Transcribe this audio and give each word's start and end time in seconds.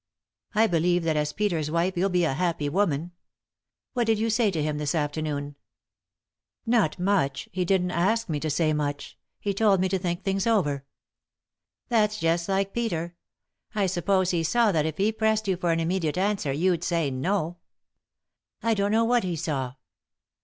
I 0.55 0.65
believe 0.65 1.03
that 1.03 1.15
as 1.15 1.31
Peter's 1.31 1.69
wife 1.69 1.95
you'll 1.95 2.09
be 2.09 2.23
a 2.23 2.33
happy 2.33 2.67
woman. 2.69 3.11
What 3.93 4.07
did 4.07 4.17
you 4.17 4.31
say 4.31 4.49
to 4.49 4.63
him 4.63 4.79
this 4.79 4.95
afternoon?"" 4.95 5.53
Not 6.65 6.97
much, 6.97 7.47
he 7.51 7.65
didn't 7.65 7.91
ask 7.91 8.27
me 8.27 8.39
to 8.39 8.49
say 8.49 8.73
much; 8.73 9.15
he 9.39 9.53
told 9.53 9.79
me 9.79 9.87
to 9.89 9.99
think 9.99 10.23
things 10.23 10.47
over."" 10.47 10.85
That's 11.89 12.19
just 12.19 12.49
like 12.49 12.73
Peter. 12.73 13.15
I 13.75 13.85
suppose 13.85 14.31
he 14.31 14.41
saw 14.41 14.71
that 14.71 14.87
it 14.87 14.97
he 14.97 15.11
pressed 15.11 15.47
you 15.47 15.55
for 15.55 15.71
an 15.71 15.79
immediate 15.79 16.17
answer 16.17 16.51
you'd 16.51 16.83
say 16.83 17.11
'No'?" 17.11 17.57
"I 18.63 18.73
don't 18.73 18.91
know 18.91 19.05
what 19.05 19.23
he 19.23 19.35
saw." 19.35 19.75